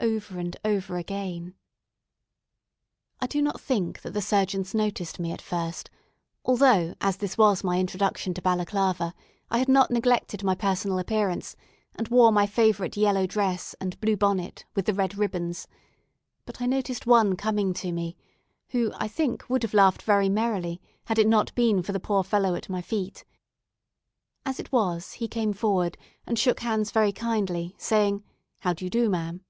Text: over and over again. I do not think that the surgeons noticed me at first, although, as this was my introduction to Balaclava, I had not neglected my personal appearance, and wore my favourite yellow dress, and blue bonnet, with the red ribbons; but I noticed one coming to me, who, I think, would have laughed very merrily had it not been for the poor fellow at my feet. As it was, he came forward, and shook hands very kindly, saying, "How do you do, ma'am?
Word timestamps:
over 0.00 0.38
and 0.38 0.56
over 0.64 0.96
again. 0.96 1.54
I 3.20 3.26
do 3.26 3.42
not 3.42 3.60
think 3.60 4.02
that 4.02 4.12
the 4.12 4.22
surgeons 4.22 4.74
noticed 4.74 5.18
me 5.18 5.32
at 5.32 5.42
first, 5.42 5.90
although, 6.44 6.94
as 7.00 7.16
this 7.16 7.36
was 7.36 7.62
my 7.62 7.78
introduction 7.78 8.32
to 8.34 8.42
Balaclava, 8.42 9.14
I 9.50 9.58
had 9.58 9.68
not 9.68 9.90
neglected 9.90 10.42
my 10.42 10.54
personal 10.54 10.98
appearance, 10.98 11.56
and 11.94 12.08
wore 12.08 12.32
my 12.32 12.46
favourite 12.46 12.96
yellow 12.96 13.26
dress, 13.26 13.74
and 13.80 14.00
blue 14.00 14.16
bonnet, 14.16 14.64
with 14.74 14.86
the 14.86 14.94
red 14.94 15.16
ribbons; 15.16 15.66
but 16.44 16.60
I 16.60 16.66
noticed 16.66 17.06
one 17.06 17.36
coming 17.36 17.72
to 17.74 17.92
me, 17.92 18.16
who, 18.68 18.92
I 18.96 19.06
think, 19.08 19.48
would 19.48 19.62
have 19.62 19.74
laughed 19.74 20.02
very 20.02 20.28
merrily 20.28 20.80
had 21.04 21.18
it 21.18 21.28
not 21.28 21.54
been 21.54 21.82
for 21.82 21.92
the 21.92 22.00
poor 22.00 22.22
fellow 22.24 22.54
at 22.54 22.68
my 22.68 22.82
feet. 22.82 23.24
As 24.46 24.58
it 24.58 24.72
was, 24.72 25.14
he 25.14 25.28
came 25.28 25.52
forward, 25.52 25.96
and 26.26 26.38
shook 26.38 26.60
hands 26.60 26.90
very 26.92 27.12
kindly, 27.12 27.74
saying, 27.78 28.24
"How 28.60 28.72
do 28.72 28.84
you 28.84 28.90
do, 28.90 29.08
ma'am? 29.08 29.42